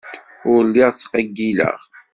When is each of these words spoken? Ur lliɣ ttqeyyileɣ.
Ur 0.51 0.61
lliɣ 0.67 0.89
ttqeyyileɣ. 0.91 1.79